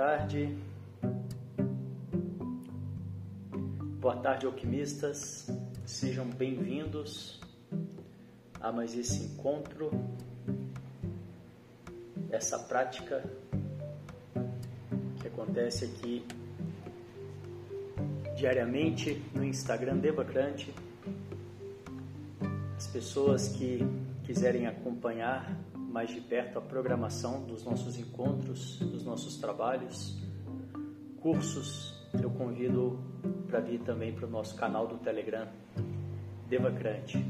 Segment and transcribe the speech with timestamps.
[0.00, 0.56] Tarde.
[4.00, 5.46] Boa tarde, alquimistas.
[5.84, 7.38] Sejam bem-vindos
[8.58, 9.90] a mais esse encontro,
[12.30, 13.22] essa prática
[15.20, 16.24] que acontece aqui
[18.38, 20.74] diariamente no Instagram Devacrante.
[22.74, 23.80] As pessoas que
[24.24, 25.59] quiserem acompanhar
[25.90, 30.16] mais de perto a programação dos nossos encontros, dos nossos trabalhos,
[31.20, 32.98] cursos, eu convido
[33.46, 35.46] para vir também para o nosso canal do Telegram
[36.48, 37.24] Devacrante.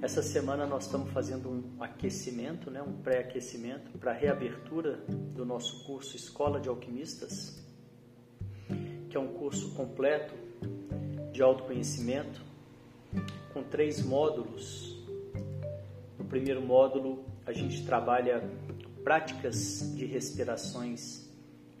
[0.00, 4.98] Essa semana nós estamos fazendo um aquecimento, né, um pré-aquecimento para a reabertura
[5.34, 7.62] do nosso curso Escola de Alquimistas
[9.12, 10.34] que é um curso completo
[11.34, 12.40] de autoconhecimento
[13.52, 14.96] com três módulos.
[16.18, 18.42] No primeiro módulo, a gente trabalha
[19.02, 21.28] práticas de respirações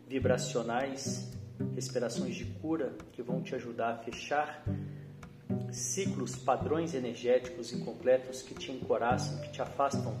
[0.08, 1.32] vibracionais,
[1.74, 4.64] respirações de cura que vão te ajudar a fechar
[5.70, 10.16] ciclos, padrões energéticos incompletos que te encoraçam, que te afastam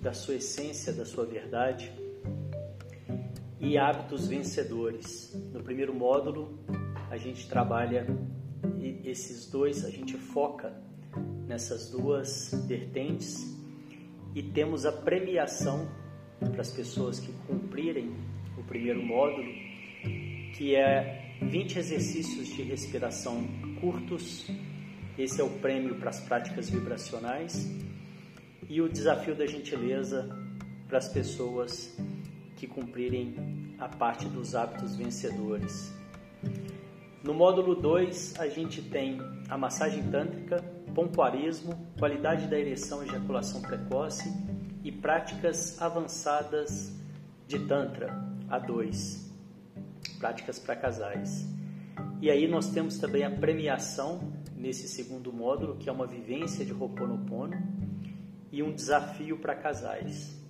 [0.00, 1.92] da sua essência, da sua verdade
[3.60, 5.32] e hábitos vencedores.
[5.52, 6.58] No primeiro módulo,
[7.10, 8.06] a gente trabalha
[9.04, 10.72] esses dois, a gente foca
[11.46, 13.61] nessas duas vertentes
[14.34, 15.88] e temos a premiação
[16.38, 18.14] para as pessoas que cumprirem
[18.56, 19.52] o primeiro módulo,
[20.56, 23.46] que é 20 exercícios de respiração
[23.80, 24.50] curtos.
[25.18, 27.70] Esse é o prêmio para as práticas vibracionais
[28.68, 30.28] e o desafio da gentileza
[30.88, 31.96] para as pessoas
[32.56, 33.34] que cumprirem
[33.78, 35.92] a parte dos hábitos vencedores.
[37.22, 39.18] No módulo 2, a gente tem
[39.48, 40.62] a massagem tântrica,
[40.94, 44.32] pompoarismo, qualidade da ereção e ejaculação precoce
[44.84, 46.92] e práticas avançadas
[47.46, 48.12] de Tantra,
[48.48, 49.30] a 2,
[50.18, 51.46] práticas para casais.
[52.20, 56.72] E aí nós temos também a premiação nesse segundo módulo, que é uma vivência de
[56.72, 57.56] Ho'oponopono
[58.52, 60.40] e um desafio para casais.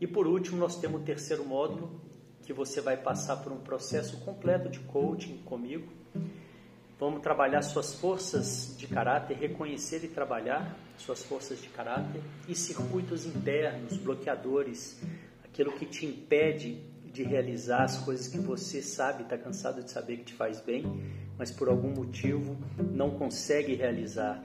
[0.00, 2.00] E por último, nós temos o terceiro módulo,
[2.42, 5.92] que você vai passar por um processo completo de coaching comigo.
[7.02, 13.26] Vamos trabalhar suas forças de caráter, reconhecer e trabalhar suas forças de caráter e circuitos
[13.26, 15.02] internos, bloqueadores,
[15.42, 16.80] aquilo que te impede
[17.12, 20.84] de realizar as coisas que você sabe, está cansado de saber que te faz bem,
[21.36, 24.40] mas por algum motivo não consegue realizar.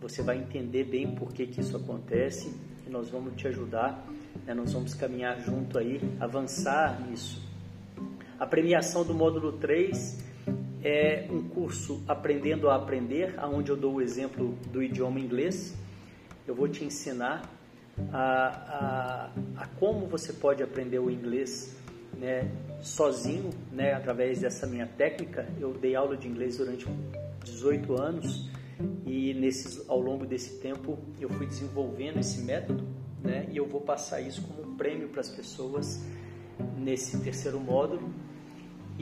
[0.00, 4.02] Você vai entender bem por que, que isso acontece e nós vamos te ajudar
[4.46, 4.54] né?
[4.54, 7.46] Nós vamos caminhar junto aí, avançar nisso.
[8.38, 10.31] A premiação do módulo 3
[10.82, 15.74] é um curso Aprendendo a Aprender, onde eu dou o exemplo do idioma inglês.
[16.46, 17.48] Eu vou te ensinar
[18.12, 21.76] a, a, a como você pode aprender o inglês
[22.18, 22.50] né,
[22.80, 25.46] sozinho, né, através dessa minha técnica.
[25.60, 26.86] Eu dei aula de inglês durante
[27.44, 28.50] 18 anos
[29.06, 33.46] e nesses, ao longo desse tempo eu fui desenvolvendo esse método né?
[33.50, 36.04] E eu vou passar isso como um prêmio para as pessoas
[36.76, 38.12] nesse terceiro módulo.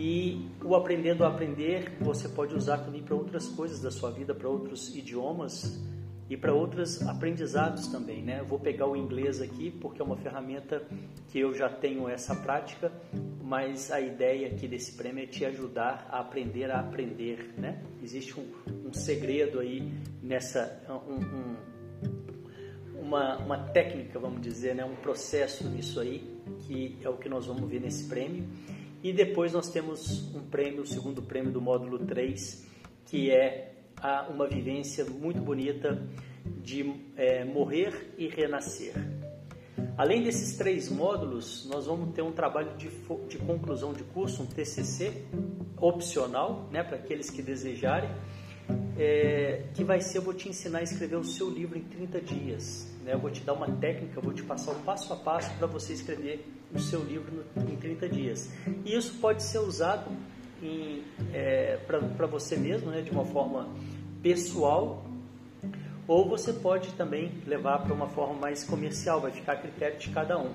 [0.02, 4.34] E o aprendendo a aprender você pode usar também para outras coisas da sua vida,
[4.34, 5.78] para outros idiomas
[6.26, 8.40] e para outros aprendizados também, né?
[8.40, 10.82] Eu vou pegar o inglês aqui porque é uma ferramenta
[11.28, 12.90] que eu já tenho essa prática,
[13.44, 17.82] mas a ideia aqui desse prêmio é te ajudar a aprender a aprender, né?
[18.02, 18.46] Existe um,
[18.88, 21.56] um segredo aí nessa um, um
[22.98, 26.22] uma, uma técnica, vamos dizer, né, um processo nisso aí,
[26.60, 28.46] que é o que nós vamos ver nesse prêmio.
[29.02, 32.66] E depois nós temos um prêmio, o segundo prêmio do módulo 3,
[33.06, 36.06] que é a, uma vivência muito bonita
[36.62, 38.94] de é, morrer e renascer.
[39.96, 42.88] Além desses três módulos, nós vamos ter um trabalho de,
[43.28, 45.24] de conclusão de curso, um TCC
[45.78, 48.10] opcional, né, para aqueles que desejarem,
[48.98, 52.20] é, que vai ser, eu vou te ensinar a escrever o seu livro em 30
[52.20, 52.89] dias.
[53.04, 53.14] Né?
[53.14, 55.92] Eu vou te dar uma técnica, vou te passar o passo a passo para você
[55.92, 58.50] escrever o seu livro no, em 30 dias.
[58.84, 60.10] E isso pode ser usado
[61.32, 63.00] é, para você mesmo, né?
[63.00, 63.68] de uma forma
[64.22, 65.04] pessoal,
[66.06, 70.10] ou você pode também levar para uma forma mais comercial, vai ficar a critério de
[70.10, 70.52] cada um.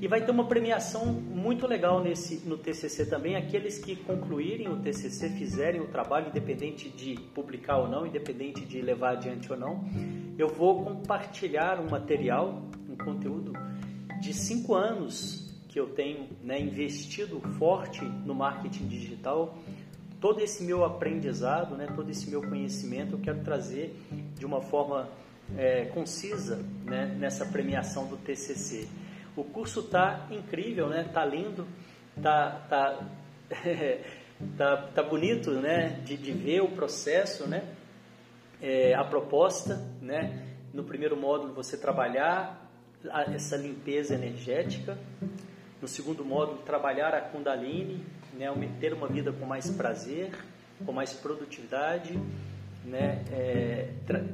[0.00, 3.34] E vai ter uma premiação muito legal nesse, no TCC também.
[3.34, 8.82] Aqueles que concluírem o TCC, fizerem o trabalho, independente de publicar ou não, independente de
[8.82, 9.84] levar adiante ou não,
[10.38, 13.54] eu vou compartilhar um material, um conteúdo
[14.20, 19.56] de cinco anos que eu tenho né, investido forte no marketing digital.
[20.20, 23.94] Todo esse meu aprendizado, né, todo esse meu conhecimento, eu quero trazer
[24.38, 25.08] de uma forma
[25.56, 28.88] é, concisa né, nessa premiação do TCC.
[29.36, 31.04] O curso tá incrível, né?
[31.12, 31.66] Tá lindo,
[32.22, 33.06] tá tá
[34.56, 36.00] tá, tá bonito, né?
[36.04, 37.62] De, de ver o processo, né?
[38.62, 40.54] É, a proposta, né?
[40.72, 42.66] No primeiro módulo você trabalhar
[43.34, 44.98] essa limpeza energética.
[45.82, 48.48] No segundo módulo trabalhar a Kundalini, né?
[48.80, 50.32] Ter uma vida com mais prazer,
[50.84, 52.18] com mais produtividade
[52.86, 53.88] né, é,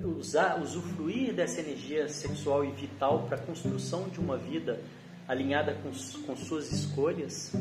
[0.04, 4.78] usar, usufruir dessa energia sexual e vital para a construção de uma vida
[5.26, 5.90] alinhada com,
[6.26, 7.52] com suas escolhas.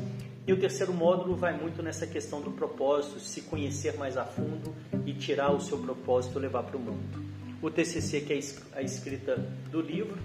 [0.46, 4.76] E o terceiro módulo vai muito nessa questão do propósito, se conhecer mais a fundo
[5.06, 7.24] e tirar o seu propósito e levar para o mundo.
[7.62, 8.40] O TCC, que é
[8.74, 9.38] a escrita
[9.70, 10.18] do livro.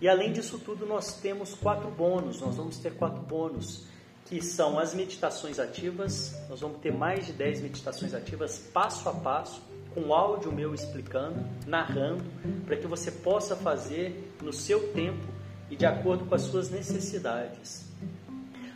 [0.00, 3.84] E além disso tudo, nós temos quatro bônus, nós vamos ter quatro bônus,
[4.24, 9.12] que são as meditações ativas, nós vamos ter mais de 10 meditações ativas, passo a
[9.12, 9.60] passo,
[9.94, 12.24] com áudio meu explicando, narrando,
[12.64, 15.26] para que você possa fazer no seu tempo
[15.70, 17.88] e de acordo com as suas necessidades.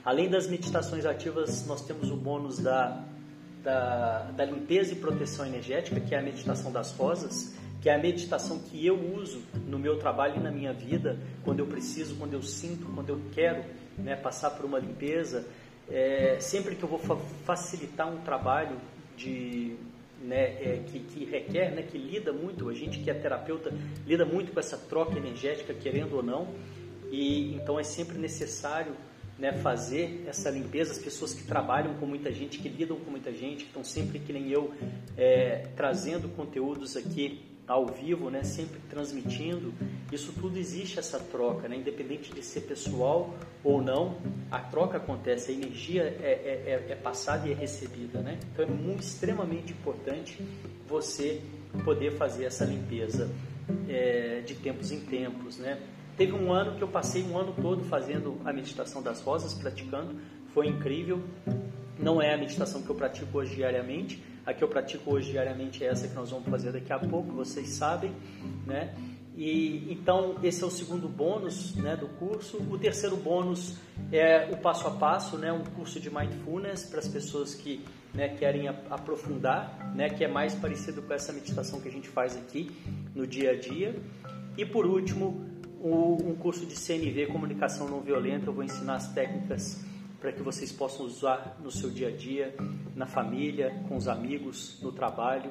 [0.05, 3.03] Além das meditações ativas, nós temos o bônus da,
[3.63, 7.99] da, da limpeza e proteção energética, que é a meditação das rosas, que é a
[7.99, 12.35] meditação que eu uso no meu trabalho e na minha vida, quando eu preciso, quando
[12.35, 13.65] eu sinto, quando eu quero
[13.99, 15.47] né, passar por uma limpeza.
[15.91, 18.79] É, sempre que eu vou fa facilitar um trabalho
[19.17, 19.77] de
[20.25, 23.73] né, é, que, que, requer, né, que lida muito, a gente que é terapeuta
[24.07, 26.49] lida muito com essa troca energética, querendo ou não,
[27.11, 28.95] e então é sempre necessário
[29.39, 30.93] né, fazer essa limpeza.
[30.93, 34.19] As pessoas que trabalham com muita gente, que lidam com muita gente, que estão sempre
[34.19, 34.73] que nem eu
[35.17, 39.73] é, trazendo conteúdos aqui ao vivo, né, sempre transmitindo,
[40.13, 44.19] isso tudo existe essa troca, né, independente de ser pessoal ou não,
[44.51, 48.39] a troca acontece, a energia é, é, é, é passada e é recebida, né?
[48.53, 50.39] Então é muito, extremamente importante
[50.87, 51.41] você
[51.85, 53.31] poder fazer essa limpeza
[53.89, 55.81] é, de tempos em tempos, né?
[56.17, 60.15] Teve um ano que eu passei um ano todo fazendo a meditação das rosas, praticando,
[60.53, 61.21] foi incrível.
[61.99, 65.85] Não é a meditação que eu pratico hoje diariamente, a que eu pratico hoje diariamente
[65.85, 68.13] é essa que nós vamos fazer daqui a pouco, vocês sabem,
[68.67, 68.95] né?
[69.37, 72.59] E então esse é o segundo bônus, né, do curso.
[72.71, 73.77] O terceiro bônus
[74.13, 78.29] é o passo a passo, né, um curso de mindfulness para as pessoas que né,
[78.29, 82.71] querem aprofundar, né, que é mais parecido com essa meditação que a gente faz aqui
[83.13, 83.97] no dia a dia.
[84.57, 85.45] E por último,
[85.83, 88.47] um curso de CNV, comunicação não violenta.
[88.47, 89.85] Eu vou ensinar as técnicas
[90.25, 92.55] para que vocês possam usar no seu dia a dia,
[92.97, 95.51] na família, com os amigos, no trabalho.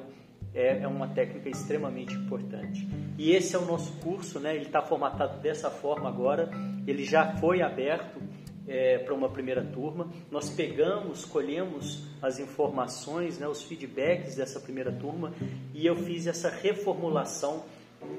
[0.52, 2.84] É, é uma técnica extremamente importante.
[3.16, 4.52] E esse é o nosso curso, né?
[4.52, 6.50] Ele está formatado dessa forma agora.
[6.88, 8.20] Ele já foi aberto
[8.66, 10.08] é, para uma primeira turma.
[10.28, 15.32] Nós pegamos, colhemos as informações, né, os feedbacks dessa primeira turma
[15.72, 17.62] e eu fiz essa reformulação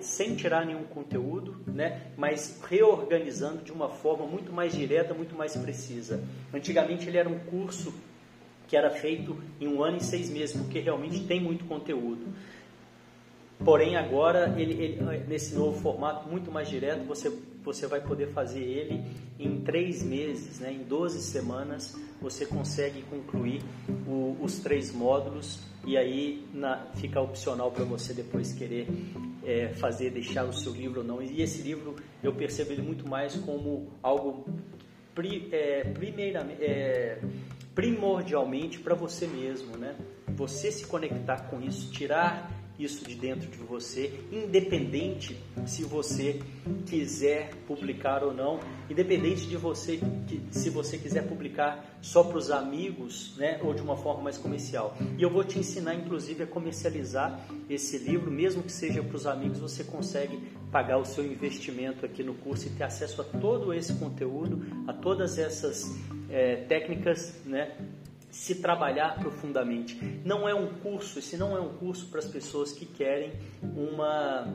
[0.01, 5.55] sem tirar nenhum conteúdo, né, mas reorganizando de uma forma muito mais direta, muito mais
[5.55, 6.23] precisa.
[6.53, 7.93] Antigamente ele era um curso
[8.67, 12.25] que era feito em um ano e seis meses, porque realmente tem muito conteúdo.
[13.63, 17.31] Porém, agora, ele, ele, nesse novo formato, muito mais direto, você,
[17.63, 19.03] você vai poder fazer ele
[19.39, 20.73] em três meses, né?
[20.73, 23.61] em 12 semanas, você consegue concluir
[24.07, 28.87] o, os três módulos e aí na, fica opcional para você depois querer
[29.43, 31.21] é, fazer, deixar o seu livro ou não.
[31.21, 34.45] E esse livro eu percebo ele muito mais como algo
[35.13, 37.19] pri, é, primeiramente, é,
[37.73, 39.95] primordialmente para você mesmo, né?
[40.29, 46.39] Você se conectar com isso, tirar isso de dentro de você, independente se você
[46.85, 49.99] quiser publicar ou não, independente de você
[50.51, 54.95] se você quiser publicar só para os amigos, né, ou de uma forma mais comercial.
[55.17, 57.39] E eu vou te ensinar inclusive a comercializar
[57.69, 60.37] esse livro, mesmo que seja para os amigos, você consegue
[60.71, 64.93] pagar o seu investimento aqui no curso e ter acesso a todo esse conteúdo, a
[64.93, 65.95] todas essas
[66.29, 67.75] é, técnicas, né,
[68.35, 69.95] se trabalhar profundamente.
[70.25, 73.31] Não é um curso, esse não é um curso para as pessoas que querem
[73.63, 74.53] uma,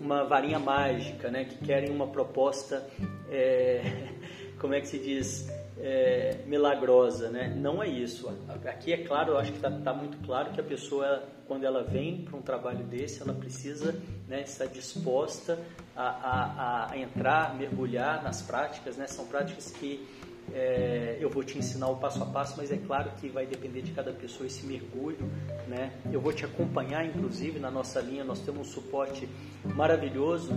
[0.00, 1.44] uma varinha mágica, né?
[1.44, 2.88] que querem uma proposta,
[3.30, 3.82] é,
[4.58, 5.46] como é que se diz,
[5.78, 7.28] é, milagrosa.
[7.28, 7.54] Né?
[7.54, 8.34] Não é isso.
[8.64, 11.82] Aqui é claro, eu acho que está tá muito claro que a pessoa, quando ela
[11.84, 13.94] vem para um trabalho desse, ela precisa
[14.26, 15.58] né, estar disposta
[15.94, 18.96] a, a, a entrar, mergulhar nas práticas.
[18.96, 19.06] Né?
[19.06, 20.08] São práticas que
[20.54, 23.82] é, eu vou te ensinar o passo a passo, mas é claro que vai depender
[23.82, 25.30] de cada pessoa esse mergulho,
[25.66, 25.92] né?
[26.12, 29.28] Eu vou te acompanhar, inclusive, na nossa linha, nós temos um suporte
[29.74, 30.52] maravilhoso,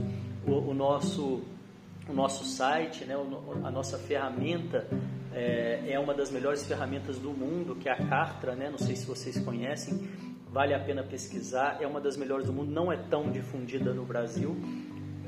[0.45, 1.43] o, o nosso,
[2.07, 3.15] o nosso site, né?
[3.63, 4.87] A nossa ferramenta
[5.33, 8.69] é, é, uma das melhores ferramentas do mundo, que é a Cartra, né?
[8.69, 10.09] Não sei se vocês conhecem,
[10.51, 14.05] vale a pena pesquisar, é uma das melhores do mundo, não é tão difundida no
[14.05, 14.55] Brasil,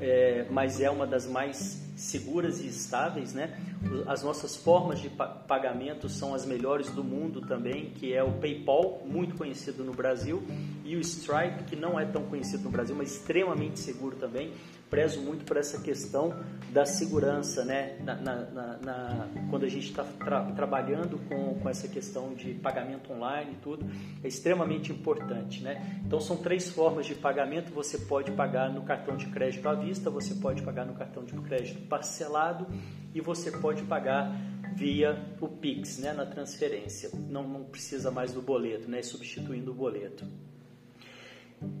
[0.04, 3.58] é, mas é uma das mais seguras e estáveis, né?
[4.06, 9.02] As nossas formas de pagamento são as melhores do mundo também, que é o PayPal,
[9.06, 10.42] muito conhecido no Brasil,
[10.84, 14.52] e o Stripe, que não é tão conhecido no Brasil, mas extremamente seguro também
[14.94, 16.32] prezo muito por essa questão
[16.70, 17.96] da segurança, né?
[18.04, 23.12] Na, na, na, quando a gente está tra trabalhando com, com essa questão de pagamento
[23.12, 23.84] online e tudo,
[24.22, 26.00] é extremamente importante, né?
[26.06, 27.72] Então são três formas de pagamento.
[27.72, 31.32] Você pode pagar no cartão de crédito à vista, você pode pagar no cartão de
[31.40, 32.64] crédito parcelado
[33.12, 34.32] e você pode pagar
[34.76, 36.12] via o Pix, né?
[36.12, 37.10] Na transferência.
[37.28, 39.02] Não, não precisa mais do boleto, né?
[39.02, 40.24] Substituindo o boleto.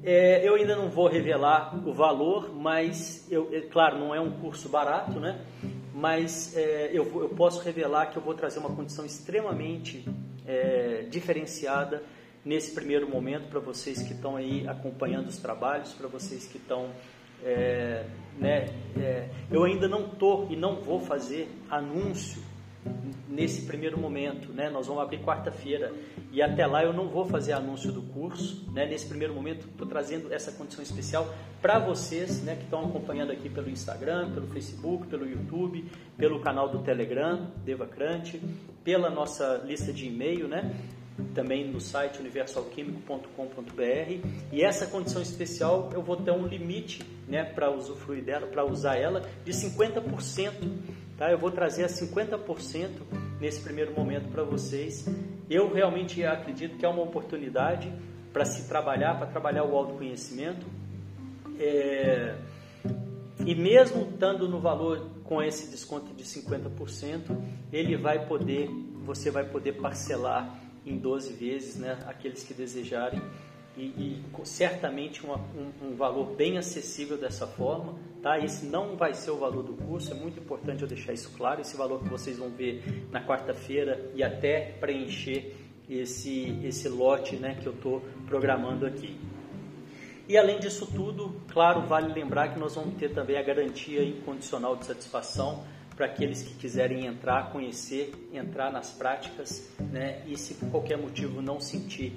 [0.02, 4.30] É, eu ainda não vou revelar o valor, mas, eu, é, claro, não é um
[4.32, 5.40] curso barato, né?
[5.94, 10.04] Mas é, eu, eu, posso revelar que eu vou trazer uma condição extremamente
[10.46, 12.02] é, diferenciada
[12.44, 16.90] nesse primeiro momento para vocês que estão aí acompanhando os trabalhos, para vocês que estão
[17.42, 18.04] é,
[18.38, 22.42] né, é, eu ainda não estou e não vou fazer anúncio
[23.34, 24.70] nesse primeiro momento, né?
[24.70, 25.92] Nós vamos abrir quarta-feira
[26.30, 28.86] e até lá eu não vou fazer anúncio do curso, né?
[28.86, 32.56] Nesse primeiro momento estou trazendo essa condição especial para vocês, né?
[32.56, 35.84] Que estão acompanhando aqui pelo Instagram, pelo Facebook, pelo YouTube,
[36.16, 38.40] pelo canal do Telegram, Devacrante,
[38.84, 40.72] pela nossa lista de e-mail, né?
[41.32, 47.44] Também no site universalquímico.com.br e essa condição especial eu vou ter um limite, né?
[47.44, 51.03] Para usufruir dela, para usar ela de 50%.
[51.16, 51.30] Tá?
[51.30, 52.90] Eu vou trazer a 50%
[53.40, 55.06] nesse primeiro momento para vocês.
[55.48, 57.92] Eu realmente acredito que é uma oportunidade
[58.32, 60.66] para se trabalhar, para trabalhar o autoconhecimento.
[61.58, 62.36] É...
[63.46, 67.36] E mesmo estando no valor com esse desconto de 50%,
[67.72, 68.68] ele vai poder,
[69.04, 73.20] você vai poder parcelar em 12 vezes, né, aqueles que desejarem
[73.76, 77.94] e, e certamente uma, um, um, valor bem acessível dessa forma.
[78.24, 78.38] Tá?
[78.38, 81.60] Esse não vai ser o valor do curso, é muito importante eu deixar isso claro.
[81.60, 85.54] Esse valor que vocês vão ver na quarta-feira e até preencher
[85.90, 89.20] esse, esse lote né, que eu estou programando aqui.
[90.26, 94.74] E além disso tudo, claro, vale lembrar que nós vamos ter também a garantia incondicional
[94.74, 95.62] de satisfação
[95.94, 100.22] para aqueles que quiserem entrar, conhecer, entrar nas práticas, né?
[100.26, 102.16] E se por qualquer motivo não sentir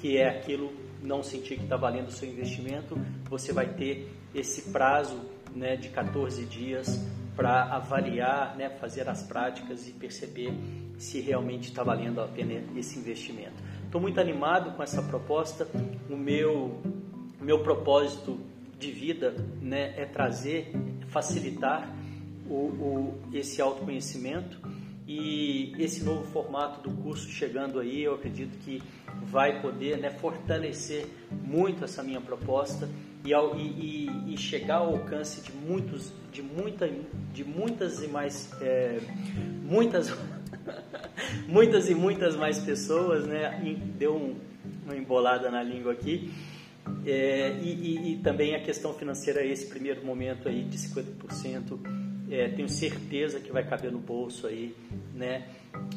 [0.00, 0.72] que é aquilo
[1.02, 2.98] não sentir que está valendo o seu investimento,
[3.28, 5.20] você vai ter esse prazo
[5.54, 7.00] né, de 14 dias
[7.36, 10.52] para avaliar, né, fazer as práticas e perceber
[10.98, 13.62] se realmente está valendo a pena esse investimento.
[13.84, 15.68] Estou muito animado com essa proposta.
[16.10, 16.82] O meu,
[17.40, 18.40] meu propósito
[18.78, 20.72] de vida né, é trazer,
[21.08, 21.88] facilitar
[22.48, 24.60] o, o, esse autoconhecimento
[25.06, 28.82] e esse novo formato do curso chegando aí, eu acredito que
[29.22, 32.88] vai poder né, fortalecer muito essa minha proposta
[33.32, 36.90] e, e, e, chegar ao alcance de muitos, de muita,
[37.32, 38.98] de muitas e mais, é,
[39.62, 40.16] muitas,
[41.46, 43.60] muitas e muitas mais pessoas, né?
[43.98, 44.36] Deu um,
[44.84, 46.32] uma embolada na língua aqui.
[47.04, 51.78] É, e, e, também a questão financeira, esse primeiro momento aí de 50%,
[52.30, 54.74] é, tenho certeza que vai caber no bolso aí,
[55.14, 55.48] né?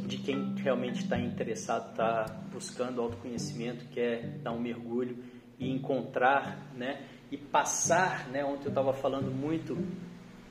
[0.06, 5.18] De quem realmente está interessado, está buscando autoconhecimento, quer dar um mergulho
[5.60, 7.02] e encontrar, né?
[7.32, 8.44] E passar, né?
[8.44, 9.78] Ontem eu estava falando muito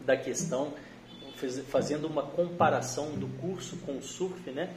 [0.04, 0.72] da questão,
[1.68, 4.74] fazendo uma comparação do curso com o surf, né?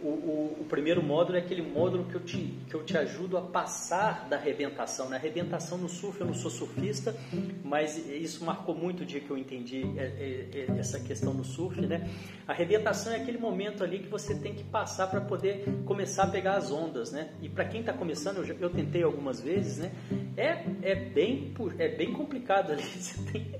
[0.00, 3.38] O, o, o, primeiro módulo é aquele módulo que eu, te, que eu te ajudo
[3.38, 5.06] a passar da arrebentação.
[5.06, 5.16] Na né?
[5.16, 7.14] arrebentação no surf, eu não sou surfista,
[7.62, 11.44] mas isso marcou muito o dia que eu entendi é, é, é, essa questão no
[11.44, 11.80] surf.
[11.80, 12.10] Né?
[12.46, 16.26] A arrebentação é aquele momento ali que você tem que passar para poder começar a
[16.26, 17.12] pegar as ondas.
[17.12, 17.30] Né?
[17.40, 19.92] E para quem está começando, eu, já, eu tentei algumas vezes, né?
[20.36, 22.82] é, é, bem, é bem complicado ali.
[23.32, 23.54] Tem,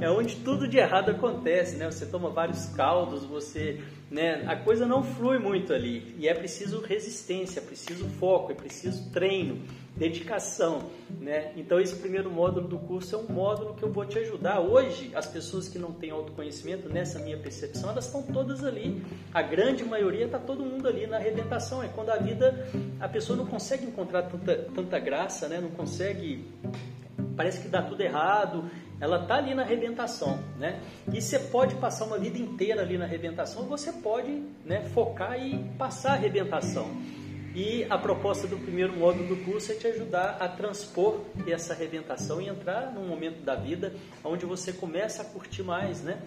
[0.00, 1.76] é onde tudo de errado acontece.
[1.76, 1.90] Né?
[1.90, 6.80] Você toma vários caldos, você né, a coisa não flui muito ali e é preciso
[6.80, 9.62] resistência, é preciso foco, é preciso treino,
[9.96, 10.90] dedicação,
[11.20, 11.52] né?
[11.56, 14.58] Então esse primeiro módulo do curso é um módulo que eu vou te ajudar.
[14.60, 19.00] Hoje as pessoas que não têm autoconhecimento, nessa minha percepção, elas estão todas ali.
[19.32, 21.80] A grande maioria está todo mundo ali na arrebentação.
[21.80, 25.60] É quando a vida a pessoa não consegue encontrar tanta, tanta graça, né?
[25.60, 26.44] Não consegue
[27.36, 28.64] parece que dá tudo errado,
[29.00, 30.80] ela está ali na arrebentação, né?
[31.12, 34.30] E você pode passar uma vida inteira ali na arrebentação, você pode
[34.64, 36.86] né, focar e passar a arrebentação.
[37.54, 42.40] E a proposta do primeiro módulo do curso é te ajudar a transpor essa arrebentação
[42.40, 43.92] e entrar num momento da vida
[44.22, 46.22] onde você começa a curtir mais, né?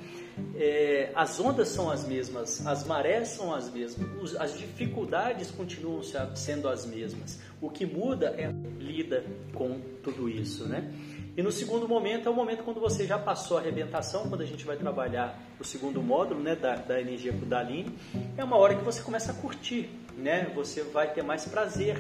[0.56, 6.02] É, as ondas são as mesmas, as marés são as mesmas, as dificuldades continuam
[6.36, 7.40] sendo as mesmas.
[7.62, 10.92] O que muda é lida com tudo isso, né?
[11.36, 14.46] E no segundo momento é o momento quando você já passou a arrebentação, quando a
[14.46, 17.92] gente vai trabalhar o segundo módulo né, da, da energia Kundalini,
[18.38, 20.52] é uma hora que você começa a curtir, né?
[20.54, 21.98] você vai ter mais prazer,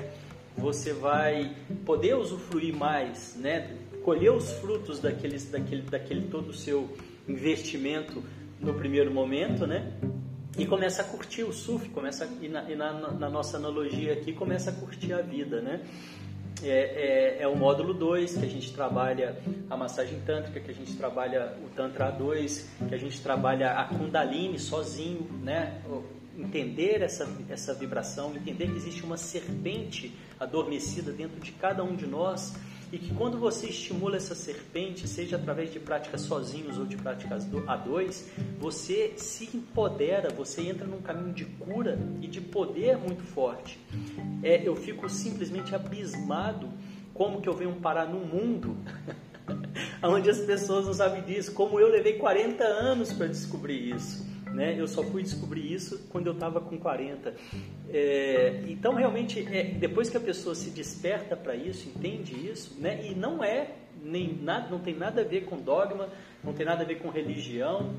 [0.56, 3.76] você vai poder usufruir mais, né?
[4.04, 6.96] colher os frutos daqueles, daquele, daquele todo o seu
[7.28, 8.22] investimento
[8.60, 9.94] no primeiro momento, né?
[10.58, 14.34] E começa a curtir o surf, começa e na, e na, na nossa analogia aqui
[14.34, 15.82] começa a curtir a vida, né?
[16.62, 19.38] É, é, é o módulo 2, que a gente trabalha
[19.70, 23.86] a massagem tântrica, que a gente trabalha o Tantra 2, que a gente trabalha a
[23.86, 25.82] Kundalini sozinho, né?
[26.38, 32.08] Entender essa, essa vibração, entender que existe uma serpente adormecida dentro de cada um de
[32.08, 32.54] nós
[32.94, 37.44] e que quando você estimula essa serpente, seja através de práticas sozinhos ou de práticas
[37.66, 43.24] a dois, você se empodera, você entra num caminho de cura e de poder muito
[43.24, 43.80] forte.
[44.44, 46.70] É, eu fico simplesmente abismado
[47.16, 48.78] como que eu venho parar num mundo
[50.04, 54.33] onde as pessoas não sabem disso, como eu levei 40 anos para descobrir isso.
[54.54, 54.80] Né?
[54.80, 57.34] Eu só fui descobrir isso quando eu estava com 40.
[57.90, 63.06] É, então, realmente, é, depois que a pessoa se desperta para isso, entende isso, né?
[63.06, 66.10] e não é nem nada, não tem nada a ver com dogma,
[66.44, 67.94] não tem nada a ver com religião,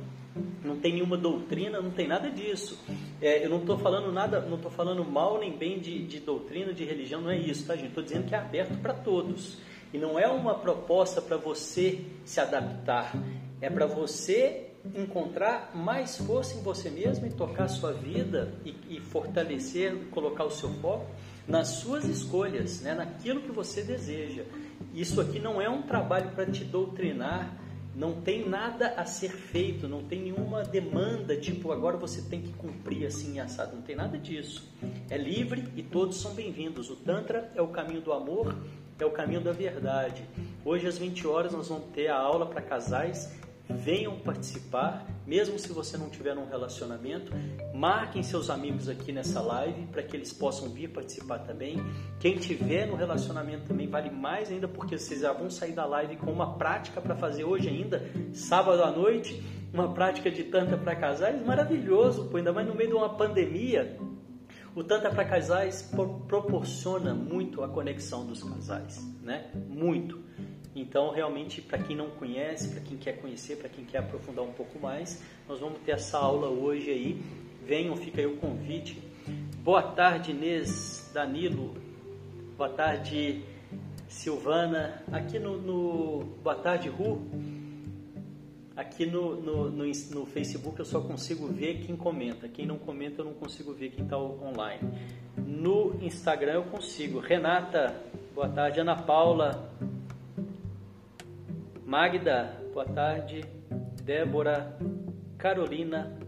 [0.64, 2.82] não tem nenhuma doutrina, não tem nada disso.
[3.20, 6.72] É, eu não estou falando nada, não estou falando mal nem bem de, de, doutrina,
[6.72, 7.88] de religião, não é isso, tá gente?
[7.88, 9.58] Estou dizendo que é aberto para todos.
[9.92, 13.12] E não é uma proposta para você se adaptar,
[13.60, 19.00] é para você encontrar mais força em você mesmo e tocar sua vida e, e
[19.00, 21.06] fortalecer, colocar o seu foco
[21.48, 22.94] nas suas escolhas, né?
[22.94, 24.44] naquilo que você deseja.
[24.92, 27.56] Isso aqui não é um trabalho para te doutrinar,
[27.94, 32.52] não tem nada a ser feito, não tem nenhuma demanda, tipo, agora você tem que
[32.54, 34.68] cumprir assim assado, não tem nada disso.
[35.08, 36.90] É livre e todos são bem-vindos.
[36.90, 38.54] O Tantra é o caminho do amor,
[38.98, 40.24] é o caminho da verdade.
[40.64, 43.32] Hoje às 20 horas nós vamos ter a aula para casais
[43.68, 47.32] venham participar, mesmo se você não tiver um relacionamento,
[47.74, 51.78] marquem seus amigos aqui nessa live para que eles possam vir participar também.
[52.20, 56.16] Quem tiver no relacionamento também vale mais ainda porque vocês já vão sair da live
[56.16, 60.94] com uma prática para fazer hoje ainda, sábado à noite, uma prática de tanta para
[60.94, 63.98] casais, maravilhoso, pô, ainda mais no meio de uma pandemia.
[64.74, 65.88] O Tantra para Casais
[66.26, 69.52] proporciona muito a conexão dos casais, né?
[69.68, 70.18] Muito.
[70.74, 74.52] Então, realmente, para quem não conhece, para quem quer conhecer, para quem quer aprofundar um
[74.52, 77.22] pouco mais, nós vamos ter essa aula hoje aí.
[77.64, 79.00] Venham, fica aí o convite.
[79.62, 81.74] Boa tarde, Inês, Danilo.
[82.58, 83.42] Boa tarde,
[84.08, 85.02] Silvana.
[85.12, 87.22] Aqui no, no Boa tarde, Ru.
[88.76, 92.48] Aqui no, no, no, no, Facebook eu só consigo ver quem comenta.
[92.48, 94.80] Quem não comenta eu não consigo ver quem está online.
[95.36, 97.20] No Instagram eu consigo.
[97.20, 97.94] Renata,
[98.34, 98.80] boa tarde.
[98.80, 99.72] Ana Paula,
[101.86, 103.44] Magda, boa tarde.
[104.02, 104.74] Débora,
[105.36, 106.18] Carolina,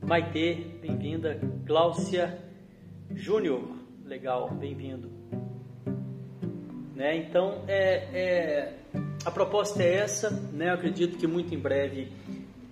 [0.00, 1.38] Maitê, bem-vinda.
[1.62, 2.38] Gláucia,
[3.14, 3.60] Júnior,
[4.02, 5.10] legal, bem-vindo.
[6.94, 7.18] Né?
[7.18, 8.74] Então, é, é,
[9.26, 10.30] a proposta é essa.
[10.30, 10.70] Né?
[10.70, 12.10] Eu acredito que muito em breve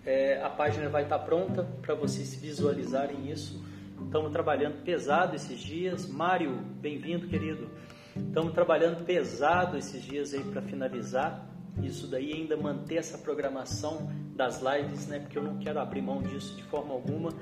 [0.06, 3.62] é, a página vai estar pronta para vocês visualizarem isso.
[4.02, 6.08] Estamos trabalhando pesado esses dias.
[6.08, 7.68] Mário, bem-vindo, querido.
[8.16, 14.60] Estamos trabalhando pesado esses dias aí para finalizar isso daí ainda manter essa programação das
[14.62, 15.18] lives, né?
[15.18, 17.32] Porque eu não quero abrir mão disso de forma alguma.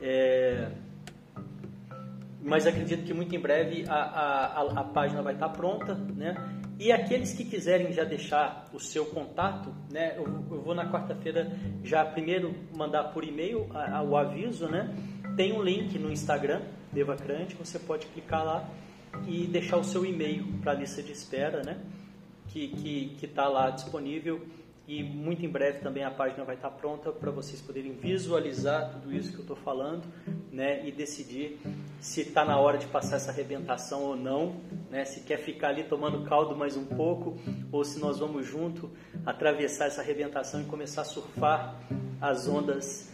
[0.00, 0.70] É...
[2.42, 6.34] Mas acredito que muito em breve a, a, a página vai estar pronta, né?
[6.78, 10.14] E aqueles que quiserem já deixar o seu contato, né?
[10.16, 11.50] Eu, eu vou na quarta-feira
[11.82, 13.68] já primeiro mandar por e-mail
[14.08, 14.94] o aviso, né?
[15.36, 18.68] Tem um link no Instagram, Devacrante, você pode clicar lá
[19.26, 21.78] e deixar o seu e-mail para a lista de espera, né?
[22.48, 24.40] Que está lá disponível
[24.86, 28.90] e muito em breve também a página vai estar tá pronta para vocês poderem visualizar
[28.92, 30.04] tudo isso que eu estou falando
[30.52, 31.58] né, e decidir
[31.98, 34.56] se está na hora de passar essa arrebentação ou não,
[34.90, 37.38] né, se quer ficar ali tomando caldo mais um pouco
[37.72, 38.90] ou se nós vamos junto
[39.24, 41.80] atravessar essa arrebentação e começar a surfar
[42.20, 43.10] as ondas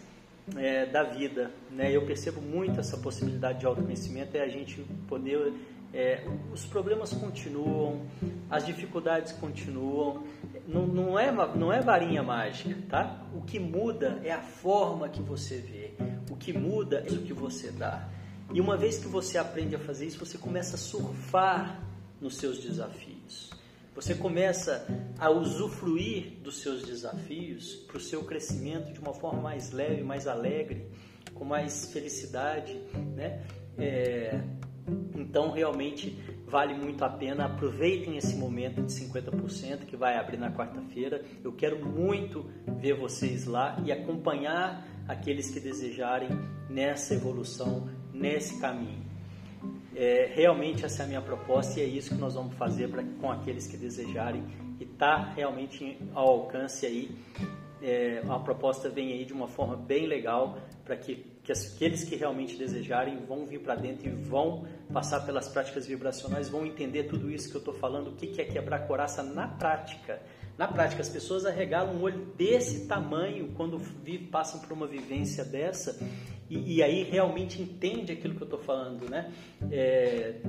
[0.56, 1.52] é, da vida.
[1.70, 1.94] Né?
[1.94, 5.52] Eu percebo muito essa possibilidade de autoconhecimento, é a gente poder
[5.92, 8.06] é, os problemas continuam,
[8.48, 10.24] as dificuldades continuam,
[10.66, 13.26] não, não, é, não é varinha mágica, tá?
[13.34, 15.94] O que muda é a forma que você vê,
[16.30, 18.08] o que muda é o que você dá.
[18.52, 21.80] E uma vez que você aprende a fazer isso, você começa a surfar
[22.20, 23.50] nos seus desafios.
[23.94, 24.86] Você começa
[25.18, 30.26] a usufruir dos seus desafios para o seu crescimento de uma forma mais leve, mais
[30.26, 30.86] alegre,
[31.34, 32.80] com mais felicidade,
[33.14, 33.44] né?
[33.76, 34.40] É,
[35.14, 37.46] então realmente vale muito a pena.
[37.46, 41.24] Aproveitem esse momento de 50% que vai abrir na quarta-feira.
[41.42, 42.44] Eu quero muito
[42.78, 46.28] ver vocês lá e acompanhar aqueles que desejarem
[46.68, 49.10] nessa evolução, nesse caminho.
[49.94, 53.02] É, realmente essa é a minha proposta e é isso que nós vamos fazer pra,
[53.20, 54.42] com aqueles que desejarem
[54.78, 57.10] e está realmente ao alcance aí.
[57.82, 61.26] É, a proposta vem aí de uma forma bem legal para que,
[61.58, 66.48] que aqueles que realmente desejarem vão vir para dentro e vão passar pelas práticas vibracionais,
[66.48, 70.22] vão entender tudo isso que eu estou falando, o que, é quebrar coraça na prática.
[70.56, 73.80] Na prática, as pessoas arregalam um olho desse tamanho quando
[74.30, 75.98] passam por uma vivência dessa
[76.48, 79.32] e, e aí realmente entende aquilo que eu estou falando, né?
[79.70, 80.40] É,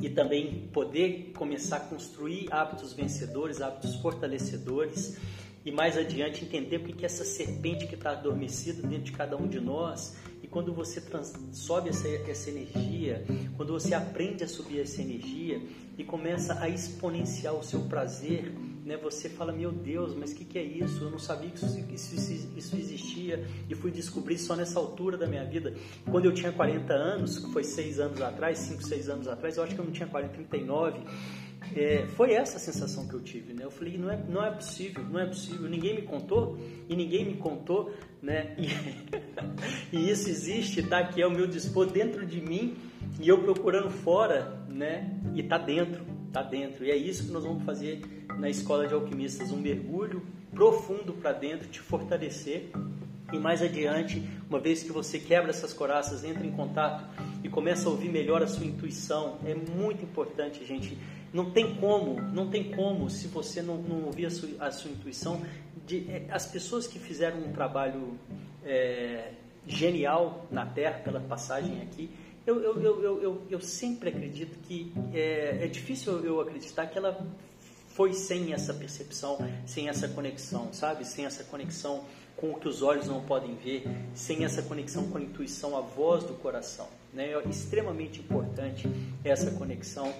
[0.00, 5.18] e também poder começar a construir hábitos vencedores, hábitos fortalecedores
[5.64, 9.36] e mais adiante entender o que é essa serpente que está adormecida dentro de cada
[9.36, 11.02] um de nós e quando você
[11.50, 13.24] sobe essa, essa energia,
[13.56, 15.60] quando você aprende a subir essa energia
[15.98, 18.54] e começa a exponenciar o seu prazer
[18.86, 21.02] né, você fala, meu Deus, mas o que, que, é isso?
[21.02, 25.26] Eu não sabia que isso, isso, isso, existia e fui descobrir só nessa altura da
[25.26, 25.74] minha vida.
[26.08, 29.64] Quando eu tinha 40 anos, que foi 6 anos atrás, 5, 6 anos atrás, eu
[29.64, 31.00] acho que eu não tinha 40, 39.
[31.74, 33.64] É, foi essa a sensação que eu tive, né?
[33.64, 35.68] Eu falei, não é, não é possível, não é possível.
[35.68, 38.54] Ninguém me contou e ninguém me contou, né?
[38.58, 38.68] E,
[39.96, 41.04] e isso existe, tá?
[41.04, 42.76] Que é o meu dispor dentro de mim
[43.20, 45.18] e eu procurando fora, né?
[45.34, 46.84] E tá dentro, tá dentro.
[46.84, 48.02] E é isso que nós vamos fazer
[48.38, 52.70] na escola de alquimistas, um mergulho profundo para dentro, te fortalecer.
[53.32, 57.04] E mais adiante, uma vez que você quebra essas coraças, entra em contato
[57.42, 60.96] e começa a ouvir melhor a sua intuição, é muito importante, gente.
[61.36, 64.90] Não tem como, não tem como, se você não, não ouvir a sua, a sua
[64.90, 65.42] intuição,
[65.86, 68.18] de, é, as pessoas que fizeram um trabalho
[68.64, 69.32] é,
[69.66, 72.08] genial na Terra, pela passagem aqui,
[72.46, 77.26] eu, eu, eu, eu, eu, sempre acredito que é, é difícil eu acreditar que ela
[77.88, 81.04] foi sem essa percepção, sem essa conexão, sabe?
[81.04, 82.02] Sem essa conexão
[82.34, 85.82] com o que os olhos não podem ver, sem essa conexão com a intuição, a
[85.82, 86.88] voz do coração.
[87.12, 87.32] Né?
[87.32, 88.88] É extremamente importante
[89.22, 90.14] essa conexão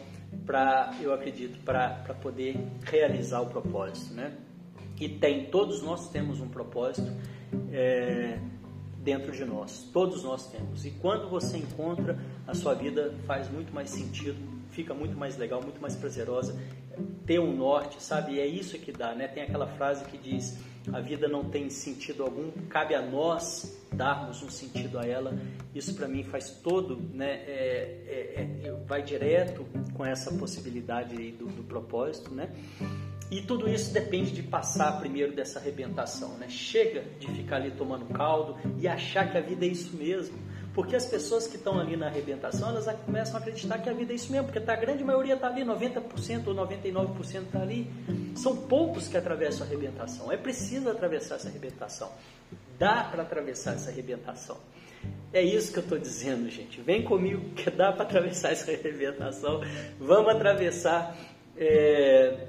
[0.44, 4.14] para, eu acredito, para poder realizar o propósito.
[4.14, 4.36] Né?
[5.00, 7.10] E tem, todos nós temos um propósito
[7.72, 8.38] é,
[8.98, 10.84] dentro de nós, todos nós temos.
[10.84, 15.62] E quando você encontra, a sua vida faz muito mais sentido fica muito mais legal,
[15.62, 16.54] muito mais prazerosa,
[17.24, 18.34] ter um norte, sabe?
[18.34, 19.26] E é isso que dá, né?
[19.26, 20.58] Tem aquela frase que diz:
[20.92, 25.38] a vida não tem sentido algum, cabe a nós darmos um sentido a ela.
[25.74, 27.42] Isso para mim faz todo, né?
[27.46, 32.50] É, é, é, vai direto com essa possibilidade do, do propósito, né?
[33.30, 36.48] E tudo isso depende de passar primeiro dessa arrebentação, né?
[36.48, 40.38] Chega de ficar ali tomando caldo e achar que a vida é isso mesmo.
[40.76, 44.12] Porque as pessoas que estão ali na arrebentação, elas começam a acreditar que a vida
[44.12, 47.90] é isso mesmo, porque tá, a grande maioria está ali, 90% ou 99% está ali.
[48.34, 50.30] São poucos que atravessam a arrebentação.
[50.30, 52.12] É preciso atravessar essa arrebentação.
[52.78, 54.58] Dá para atravessar essa arrebentação.
[55.32, 56.78] É isso que eu estou dizendo, gente.
[56.82, 59.62] Vem comigo que dá para atravessar essa arrebentação.
[59.98, 61.16] Vamos atravessar.
[61.56, 62.48] É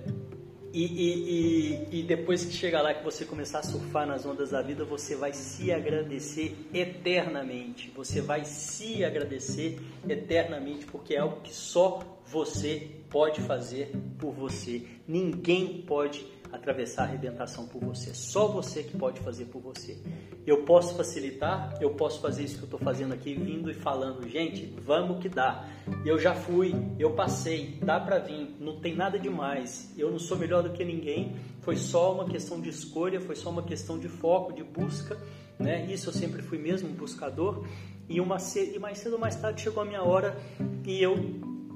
[0.77, 4.51] e, e, e, e, depois que chegar lá, que você começar a surfar nas ondas
[4.51, 7.91] da vida, você vai se agradecer eternamente.
[7.95, 14.83] Você vai se agradecer eternamente, porque é algo que só você pode fazer por você.
[15.07, 18.13] Ninguém pode atravessar a arrebentação por você.
[18.13, 19.97] Só você que pode fazer por você.
[20.45, 24.27] Eu posso facilitar, eu posso fazer isso que eu estou fazendo aqui, vindo e falando,
[24.29, 25.67] gente, vamos que dá.
[26.05, 29.93] Eu já fui, eu passei, dá para vir, não tem nada demais.
[29.97, 31.35] Eu não sou melhor do que ninguém.
[31.61, 35.17] Foi só uma questão de escolha, foi só uma questão de foco, de busca.
[35.59, 35.85] Né?
[35.91, 37.65] Isso eu sempre fui mesmo um buscador.
[38.09, 40.37] E, uma, e mais cedo ou mais tarde chegou a minha hora
[40.85, 41.15] e eu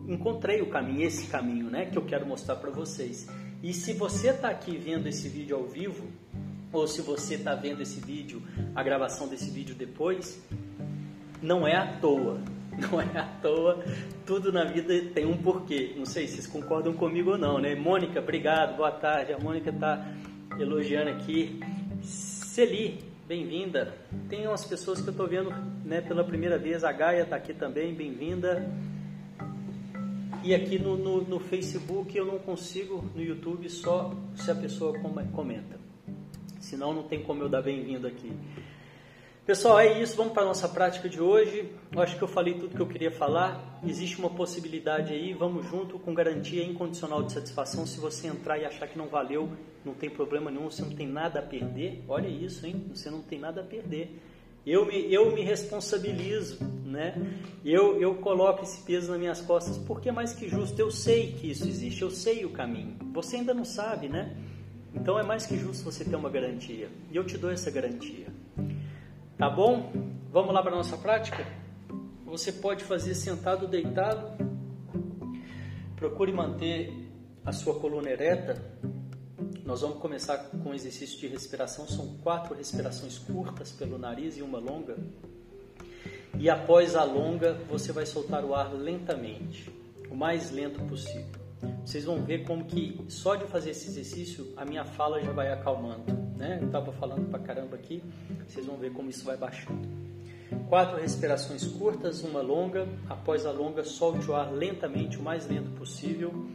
[0.08, 3.28] encontrei o caminho, esse caminho, né, que eu quero mostrar para vocês.
[3.64, 6.08] E se você está aqui vendo esse vídeo ao vivo,
[6.74, 8.42] ou se você está vendo esse vídeo,
[8.74, 10.42] a gravação desse vídeo depois,
[11.42, 12.40] não é à toa.
[12.72, 13.84] Não é à toa,
[14.26, 15.94] tudo na vida tem um porquê.
[15.98, 17.76] Não sei se vocês concordam comigo ou não, né?
[17.76, 19.34] Mônica, obrigado, boa tarde.
[19.34, 20.08] A Mônica está
[20.58, 21.60] elogiando aqui.
[22.02, 23.94] Celi, bem-vinda.
[24.30, 25.52] Tem umas pessoas que eu estou vendo
[25.84, 26.86] né, pela primeira vez.
[26.86, 28.72] A Gaia está aqui também, bem-vinda.
[30.44, 34.98] E aqui no, no, no, Facebook eu não consigo, no YouTube, só se a pessoa
[35.34, 35.80] comenta.
[36.60, 38.32] Senão não tem como eu dar bem-vindo aqui.
[39.46, 40.16] Pessoal, é isso.
[40.16, 41.72] Vamos para a nossa prática de hoje.
[41.92, 43.80] Eu acho que eu falei tudo que eu queria falar.
[43.86, 45.34] Existe uma possibilidade aí.
[45.34, 47.86] Vamos junto com garantia incondicional de satisfação.
[47.86, 49.50] Se você entrar e achar que não valeu,
[49.86, 50.72] não tem problema nenhum.
[50.72, 52.04] Você não tem nada a perder.
[52.08, 52.86] Olha isso, hein?
[52.96, 54.20] Você não tem nada a perder.
[54.66, 56.60] Eu me, eu me responsabilizo
[56.92, 57.16] né?
[57.64, 60.78] Eu, eu coloco esse peso nas minhas costas porque é mais que justo.
[60.78, 62.98] Eu sei que isso existe, eu sei o caminho.
[63.14, 64.36] Você ainda não sabe, né?
[64.94, 66.90] Então é mais que justo você ter uma garantia.
[67.10, 68.28] E eu te dou essa garantia.
[69.38, 69.92] Tá bom?
[70.32, 71.48] Vamos lá para nossa prática?
[72.26, 74.46] Você pode fazer sentado ou deitado.
[75.96, 76.94] Procure manter
[77.46, 78.62] a sua coluna ereta.
[79.72, 81.88] Nós vamos começar com um exercício de respiração.
[81.88, 84.98] São quatro respirações curtas pelo nariz e uma longa.
[86.38, 89.74] E após a longa, você vai soltar o ar lentamente,
[90.10, 91.40] o mais lento possível.
[91.86, 95.54] Vocês vão ver como que só de fazer esse exercício a minha fala já vai
[95.54, 96.58] acalmando, né?
[96.62, 98.04] Eu estava falando pra caramba aqui,
[98.46, 99.88] vocês vão ver como isso vai baixando.
[100.68, 102.90] Quatro respirações curtas, uma longa.
[103.10, 106.46] Após a longa, solte o ar lentamente, o mais lento possível.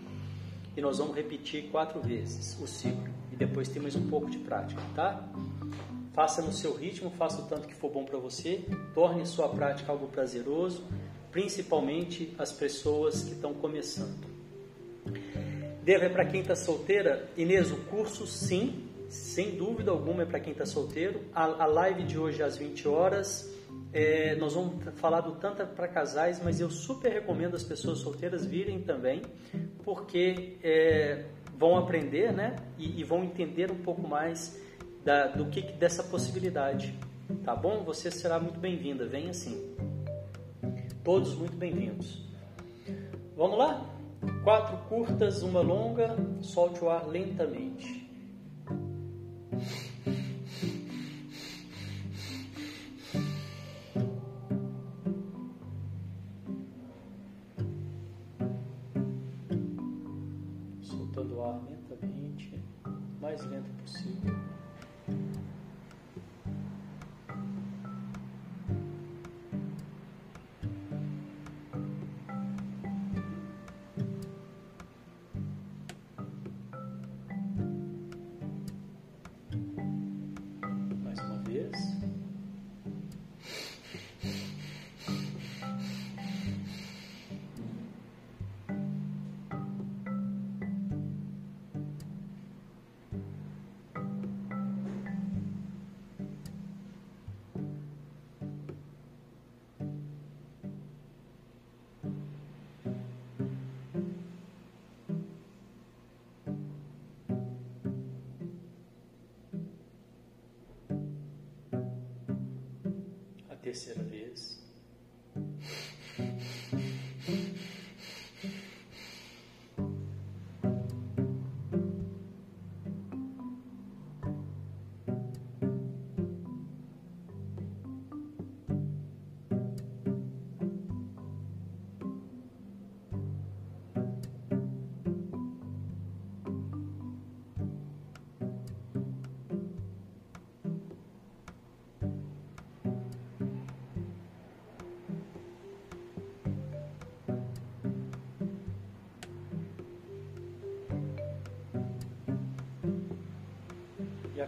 [0.77, 3.09] E nós vamos repetir quatro vezes o ciclo.
[3.33, 5.27] E depois tem mais um pouco de prática, tá?
[6.13, 9.93] Faça no seu ritmo, faça o tanto que for bom para você, torne sua prática
[9.93, 10.85] algo prazeroso,
[11.31, 14.27] principalmente as pessoas que estão começando.
[15.83, 17.29] Deve é para quem está solteira?
[17.37, 21.21] Inês, o curso sim, sem dúvida alguma é para quem está solteiro.
[21.33, 23.49] A, a, live de hoje às 20 horas,
[23.93, 28.45] é, nós vamos falar do Tantra para casais, mas eu super recomendo as pessoas solteiras
[28.45, 29.23] virem também,
[29.85, 31.25] porque é,
[31.57, 34.61] vão aprender né, e, e vão entender um pouco mais
[35.05, 36.95] da, do que dessa possibilidade.
[37.45, 37.83] Tá bom?
[37.85, 39.07] Você será muito bem-vinda.
[39.07, 39.75] Venha sim.
[41.03, 42.23] Todos muito bem-vindos.
[43.37, 43.89] Vamos lá?
[44.45, 46.17] Quatro curtas, uma longa.
[46.41, 48.09] Solte o ar lentamente.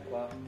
[0.09, 0.48] E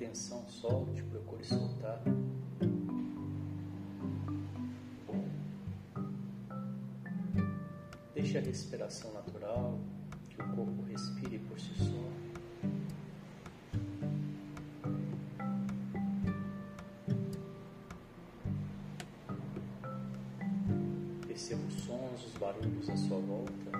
[0.00, 2.02] tensão, solte, procure soltar.
[8.14, 9.78] Deixe a respiração natural,
[10.30, 12.10] que o corpo respire por si só.
[21.26, 23.70] Perceba os sons, os barulhos à sua volta.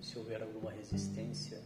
[0.00, 1.60] Se houver alguma resistência,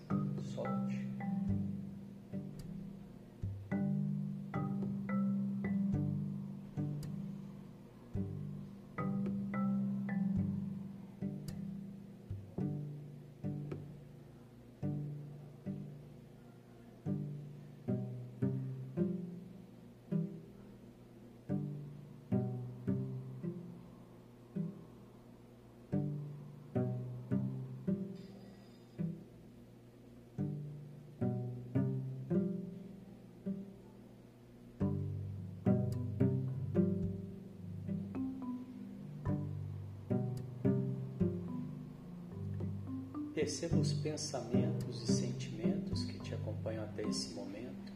[43.42, 47.92] Perceba os pensamentos e sentimentos que te acompanham até esse momento.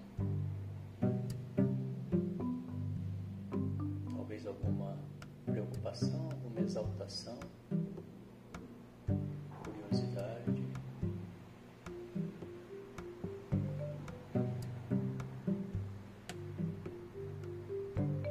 [4.10, 4.98] Talvez alguma
[5.44, 7.38] preocupação, alguma exaltação,
[9.62, 10.64] curiosidade.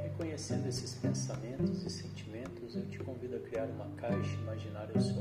[0.04, 5.15] Reconhecendo esses pensamentos e sentimentos, eu te convido a criar uma caixa imaginária ao seu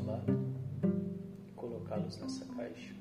[1.94, 2.94] colocá-los nessa caixa.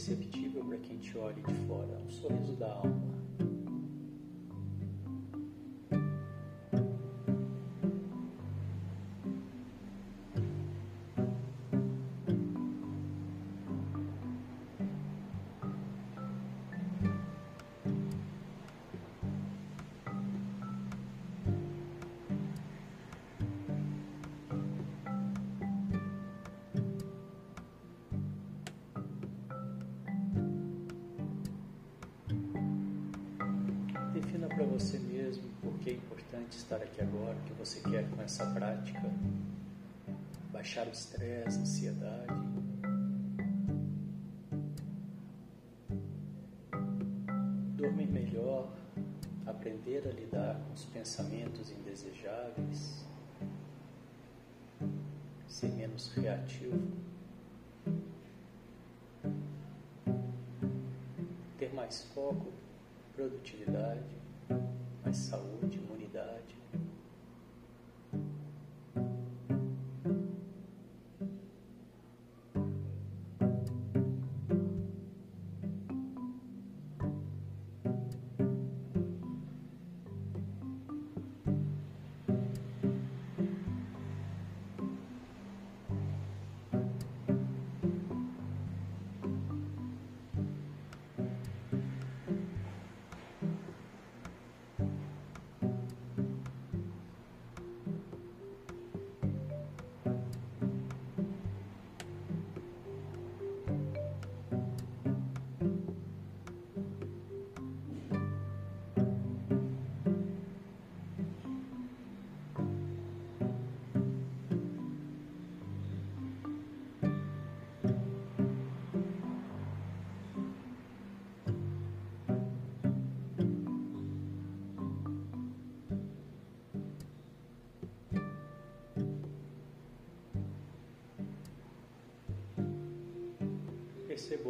[0.00, 2.99] Imperceptível para quem te olha de fora, um sorriso da alma.
[36.50, 39.00] Importante estar aqui agora, o que você quer com essa prática.
[40.52, 42.34] Baixar o estresse, a ansiedade.
[47.76, 48.72] Dormir melhor,
[49.46, 53.06] aprender a lidar com os pensamentos indesejáveis,
[55.48, 56.90] ser menos reativo.
[61.58, 62.52] Ter mais foco,
[63.14, 64.18] produtividade
[65.04, 65.90] mais saúde.
[66.12, 66.49] Perceba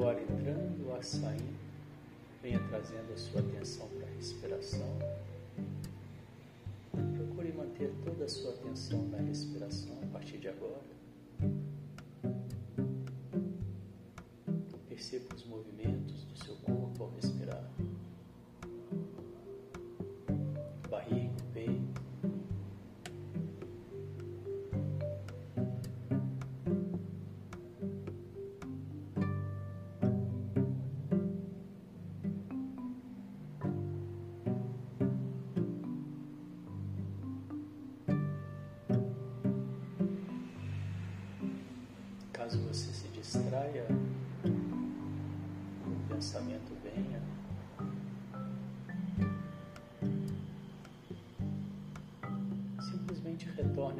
[0.01, 1.61] o ar entrando, o ar saindo.
[2.43, 4.99] Venha trazendo a sua atenção para a respiração.
[6.91, 11.00] Procure manter toda a sua atenção na respiração a partir de agora.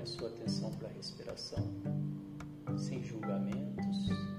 [0.01, 1.59] A sua atenção para a respiração,
[2.79, 4.30] sem julgamentos.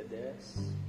[0.00, 0.79] Assim até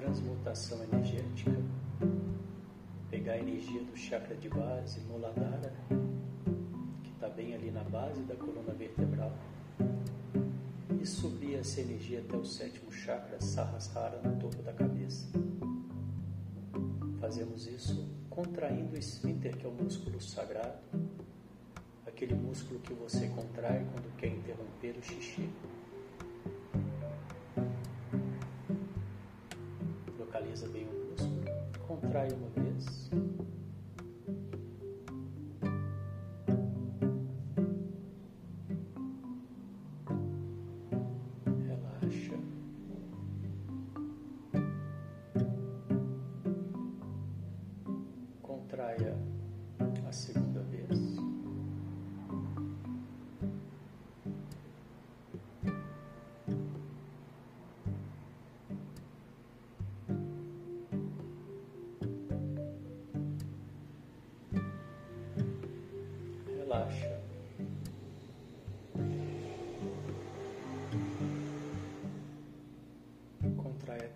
[0.00, 1.50] transmutação energética.
[3.10, 5.74] Pegar a energia do chakra de base, Muladhara,
[7.02, 9.32] que está bem ali na base da coluna vertebral
[11.02, 15.26] e subir essa energia até o sétimo chakra, Sahasrara, no topo da cabeça.
[17.20, 20.78] Fazemos isso contraindo o esfíncter, que é o músculo sagrado,
[22.06, 25.48] aquele músculo que você contrai quando quer interromper o xixi.
[32.34, 32.97] Uma vez.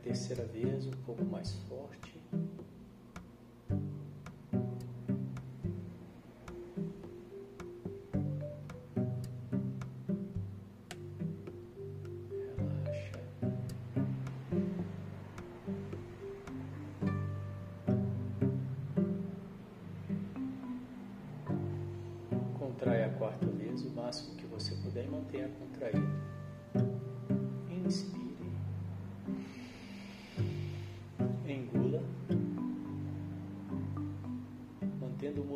[0.03, 1.72] Terceira vez, um pouco mais forte.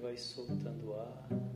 [0.00, 1.47] Vai soltando ar.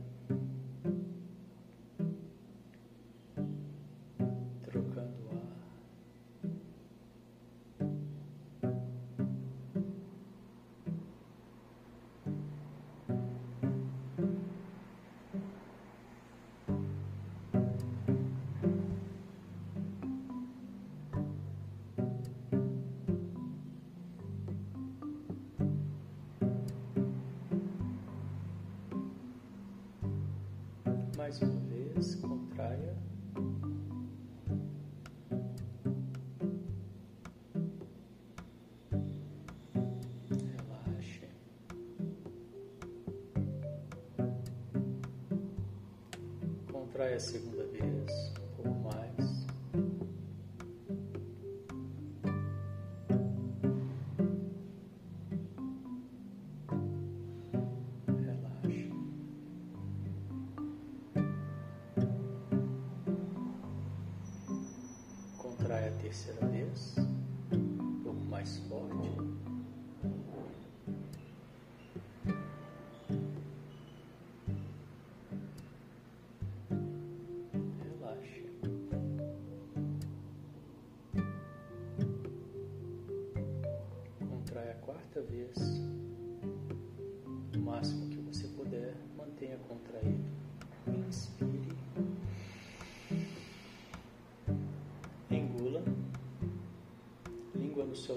[47.13, 47.52] Contrai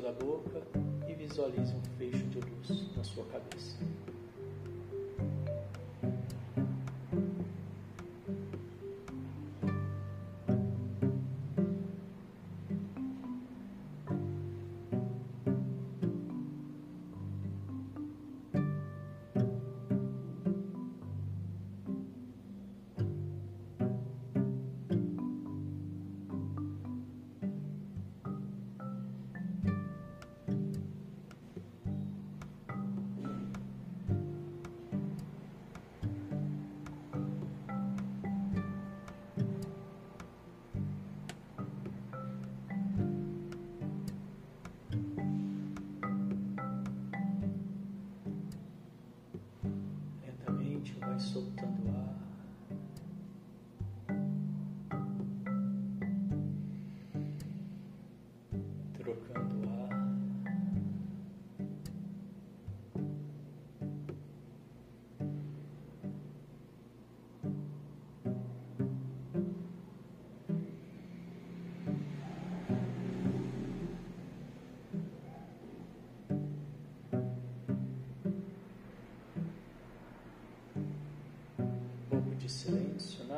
[0.06, 0.62] da boca
[1.08, 3.76] e visualize um fecho de luz na sua cabeça.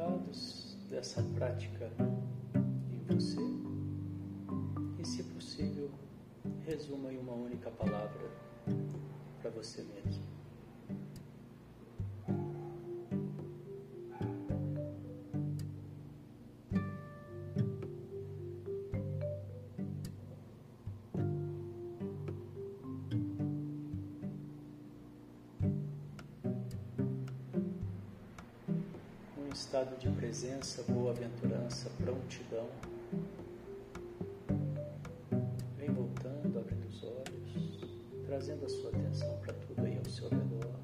[0.04, 1.90] Resultados dessa prática
[2.92, 3.40] em você
[4.98, 5.90] e, se possível,
[6.66, 8.30] resuma em uma única palavra
[9.40, 10.23] para você mesmo.
[29.54, 32.66] Estado de presença, boa-aventurança, prontidão.
[35.78, 37.88] Vem voltando, abrindo os olhos,
[38.26, 40.74] trazendo a sua atenção para tudo aí ao seu redor.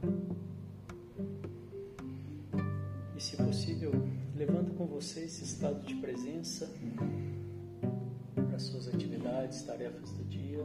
[3.17, 3.91] E, se possível,
[4.37, 6.71] levando com você esse estado de presença
[8.49, 10.65] para suas atividades, tarefas do dia.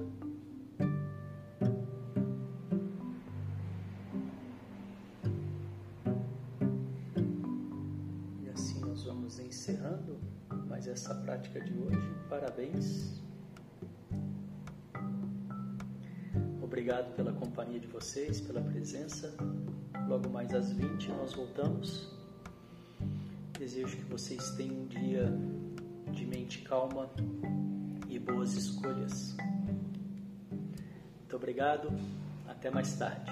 [16.86, 19.34] Obrigado pela companhia de vocês, pela presença.
[20.08, 22.08] Logo mais às 20 nós voltamos.
[23.58, 25.34] Desejo que vocês tenham um dia
[26.12, 27.10] de mente calma
[28.08, 29.36] e boas escolhas.
[30.52, 31.90] Muito obrigado.
[32.48, 33.32] Até mais tarde.